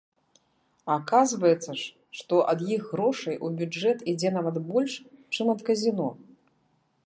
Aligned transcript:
Аказваецца 0.93 1.75
ж, 1.81 1.83
што 2.21 2.39
ад 2.55 2.59
іх 2.77 2.81
грошай 2.93 3.35
у 3.49 3.53
бюджэт 3.61 3.97
ідзе 4.15 4.29
нават 4.41 4.57
больш, 4.73 4.93
чым 5.37 5.45
ад 5.57 5.63
казіно! 5.69 6.09